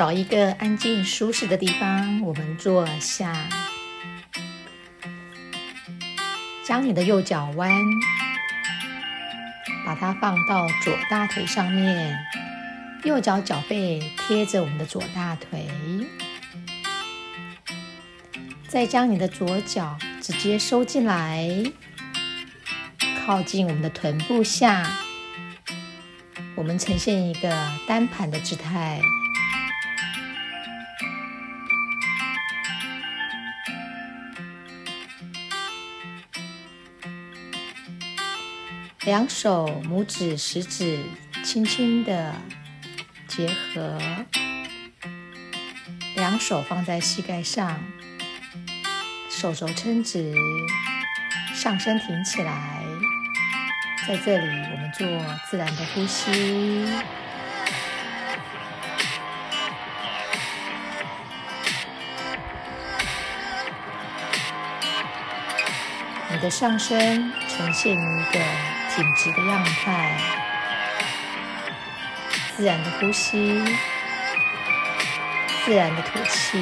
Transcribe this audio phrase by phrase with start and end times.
[0.00, 3.36] 找一个安静舒适的地方，我们坐下，
[6.64, 7.70] 将你的右脚弯，
[9.84, 12.18] 把它放到左大腿上面，
[13.04, 15.68] 右脚脚背贴着我们的左大腿，
[18.68, 21.46] 再将你的左脚直接收进来，
[23.26, 24.90] 靠近我们的臀部下，
[26.56, 28.98] 我们呈现一个单盘的姿态。
[39.06, 41.02] 两手拇指、食指
[41.42, 42.34] 轻轻的
[43.26, 43.98] 结合，
[46.14, 47.82] 两手放在膝盖上，
[49.30, 50.34] 手肘撑直，
[51.54, 52.82] 上身挺起来。
[54.06, 55.06] 在这里，我们做
[55.50, 56.30] 自然的呼吸。
[66.32, 68.79] 你的上身呈现一个。
[68.94, 70.18] 挺直的样态，
[72.56, 73.62] 自然的呼吸，
[75.64, 76.60] 自然的吐气。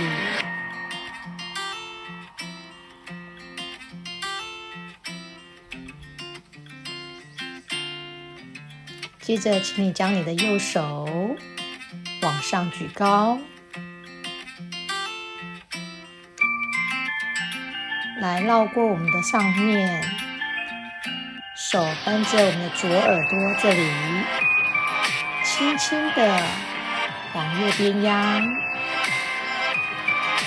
[9.21, 11.09] 接着，请你将你的右手
[12.23, 13.39] 往上举高，
[18.21, 20.18] 来绕过我们的上面。
[21.71, 23.91] 手扳着我们的左耳朵这里，
[25.45, 26.41] 轻轻的
[27.35, 28.41] 往右边压，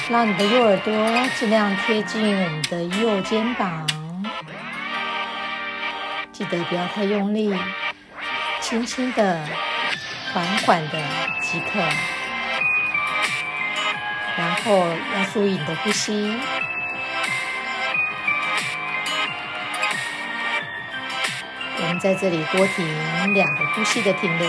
[0.10, 0.92] 让你的右耳朵
[1.38, 3.88] 尽量贴近我们的右肩膀，
[6.32, 7.56] 记得不要太用力，
[8.60, 9.48] 轻轻的、
[10.34, 11.00] 缓缓的
[11.40, 11.80] 即可。
[14.38, 16.36] 然后要注意你的呼吸。
[21.84, 24.48] 我们在这里多停两个呼吸的停留，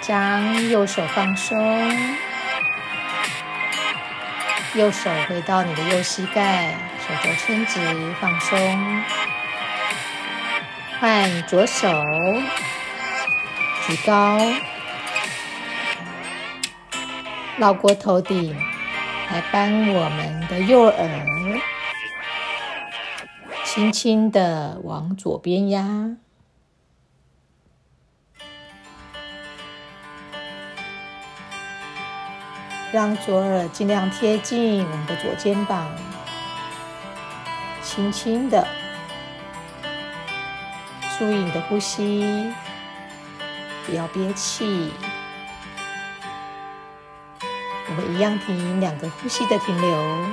[0.00, 1.56] 将右手放松，
[4.74, 7.78] 右手回到你的右膝盖，手肘伸直
[8.20, 9.02] 放松，
[11.00, 12.04] 换左手
[13.86, 14.38] 举高。
[17.56, 18.52] 绕过头顶，
[19.30, 21.60] 来帮我们的右耳，
[23.64, 26.16] 轻轻的往左边压，
[32.92, 35.88] 让左耳尽量贴近我们的左肩膀，
[37.82, 38.66] 轻轻的，
[41.16, 42.52] 注意你的呼吸，
[43.86, 44.92] 不要憋气。
[47.96, 50.26] 我们一样停两个呼吸的停留，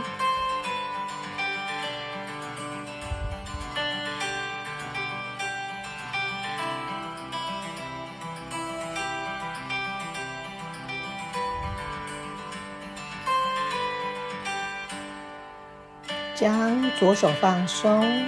[16.34, 18.26] 将左手放松，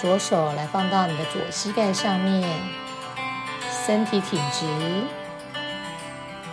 [0.00, 2.42] 左手来放到你的左膝盖上面，
[3.86, 5.21] 身体挺直。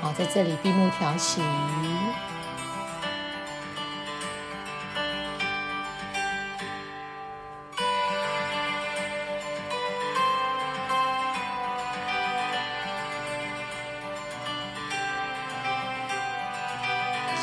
[0.02, 1.42] 好，在这里闭目调息。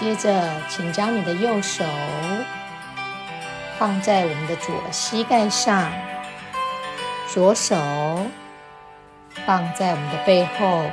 [0.00, 1.84] 接着，请将你的右手
[3.78, 5.90] 放在我们的左膝盖上，
[7.26, 7.76] 左手
[9.44, 10.90] 放在我们的背后。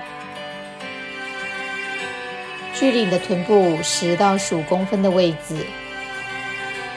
[2.74, 5.66] 距离你的臀部十到十五公分的位置，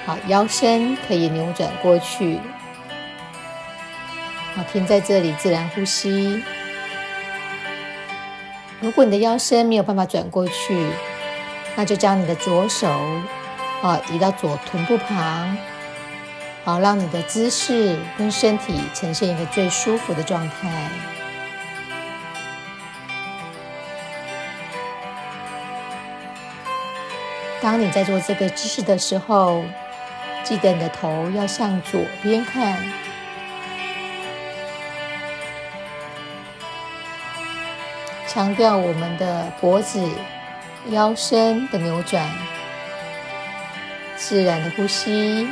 [0.06, 2.40] 好，腰身可以扭转过去，
[4.54, 6.42] 好，停在这里，自然呼吸。
[8.80, 10.86] 如果你的腰身没有办法转过去，
[11.76, 12.88] 那就将你的左手，
[13.82, 15.56] 啊，移到左臀部旁，
[16.64, 20.90] 好，让你的姿势跟身体呈现一个最舒服的状态。
[27.66, 29.64] 当你在做这个姿势的时候，
[30.44, 32.78] 记得你的头要向左边看，
[38.28, 40.08] 强调我们的脖子、
[40.90, 42.24] 腰身的扭转，
[44.16, 45.48] 自然的呼吸。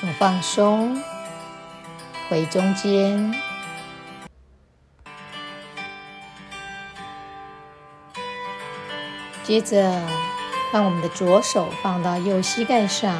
[0.00, 1.02] 手放松，
[2.28, 3.34] 回中间。
[9.42, 10.00] 接着，
[10.72, 13.12] 让我们的左手放到右膝盖上，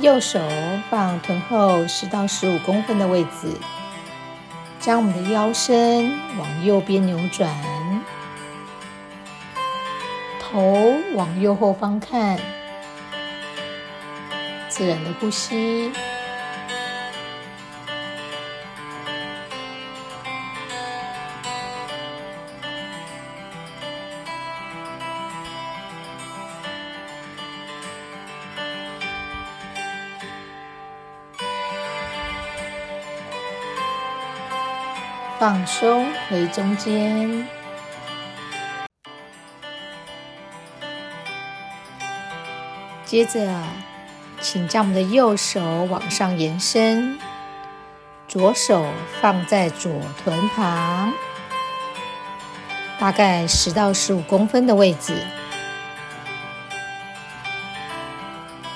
[0.00, 0.40] 右手
[0.88, 3.54] 放臀后十到十五公分的位置，
[4.78, 7.54] 将我们的腰身往右边扭转，
[10.40, 12.40] 头往右后方看。
[14.80, 15.92] 自然的呼吸，
[35.38, 37.46] 放松回中间，
[43.04, 43.89] 接着。
[44.40, 47.18] 请将我们的右手往上延伸，
[48.26, 48.86] 左手
[49.20, 49.92] 放在左
[50.24, 51.12] 臀旁，
[52.98, 55.14] 大概十到十五公分的位置。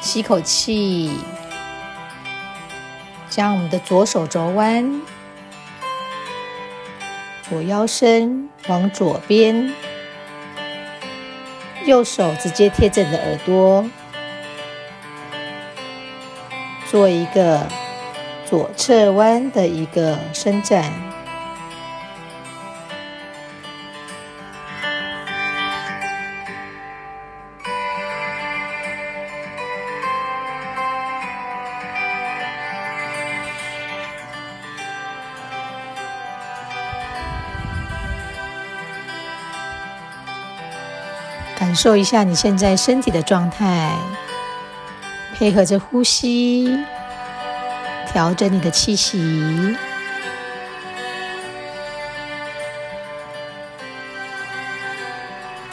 [0.03, 1.19] 吸口气，
[3.31, 5.01] 将我们的左手肘弯，
[7.49, 9.73] 左腰身往左边，
[11.87, 13.85] 右手直接贴着你的耳朵。
[16.95, 17.67] 做一个
[18.49, 20.85] 左侧弯的一个伸展，
[41.59, 43.91] 感受一下你现在身体的状态。
[45.37, 46.79] 配合着呼吸，
[48.13, 49.77] 调整你的气息，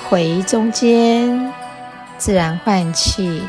[0.10, 1.54] 回中间，
[2.18, 3.44] 自然换气，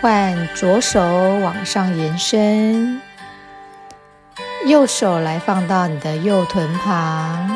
[0.00, 1.00] 换左手
[1.40, 3.00] 往上延伸，
[4.66, 7.50] 右手来放到你的右臀旁，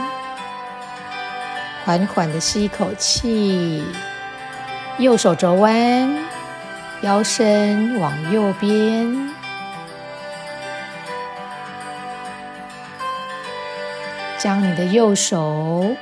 [1.84, 3.84] 缓缓的吸一口气，
[4.98, 6.27] 右手肘弯。
[7.02, 9.30] 腰身往右边，
[14.36, 15.94] 将你的右手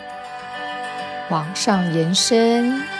[1.28, 2.95] 往上延伸。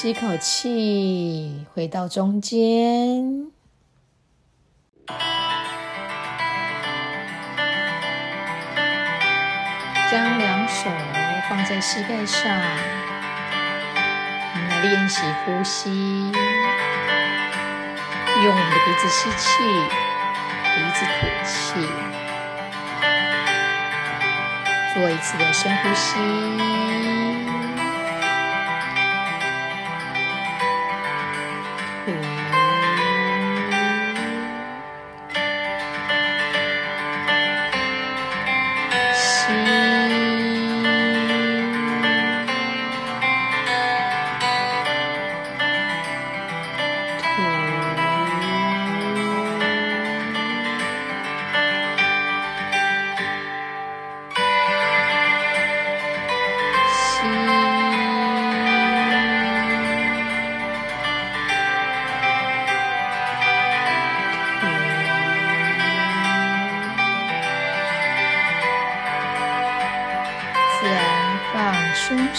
[0.00, 3.50] 吸口气，回到中间，
[10.08, 10.88] 将两手
[11.48, 12.48] 放在膝盖上，
[14.54, 16.32] 我们来练习呼吸，用
[18.46, 19.48] 我们的鼻子吸气，
[20.76, 21.74] 鼻子吐气，
[24.94, 26.87] 做一次的深呼吸。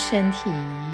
[0.10, 0.89] 身体。